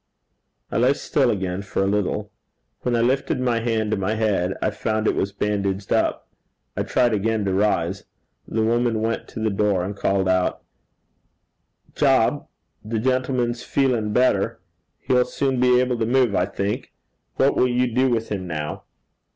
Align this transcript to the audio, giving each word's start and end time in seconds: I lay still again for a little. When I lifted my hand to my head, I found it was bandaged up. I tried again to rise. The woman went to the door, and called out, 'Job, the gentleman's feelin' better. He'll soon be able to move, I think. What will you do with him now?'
I 0.71 0.77
lay 0.77 0.93
still 0.95 1.29
again 1.29 1.61
for 1.61 1.83
a 1.83 1.87
little. 1.87 2.31
When 2.79 2.95
I 2.95 3.01
lifted 3.01 3.39
my 3.39 3.59
hand 3.59 3.91
to 3.91 3.97
my 3.97 4.15
head, 4.15 4.57
I 4.59 4.71
found 4.71 5.05
it 5.05 5.13
was 5.13 5.31
bandaged 5.31 5.93
up. 5.93 6.27
I 6.75 6.81
tried 6.81 7.13
again 7.13 7.45
to 7.45 7.53
rise. 7.53 8.05
The 8.47 8.63
woman 8.63 8.99
went 9.01 9.27
to 9.27 9.39
the 9.39 9.51
door, 9.51 9.83
and 9.83 9.95
called 9.95 10.27
out, 10.27 10.63
'Job, 11.93 12.47
the 12.83 12.97
gentleman's 12.97 13.61
feelin' 13.61 14.11
better. 14.11 14.59
He'll 15.01 15.23
soon 15.25 15.59
be 15.59 15.79
able 15.79 15.99
to 15.99 16.07
move, 16.07 16.33
I 16.35 16.47
think. 16.47 16.93
What 17.35 17.55
will 17.55 17.67
you 17.69 17.85
do 17.85 18.09
with 18.09 18.29
him 18.29 18.47
now?' 18.47 18.85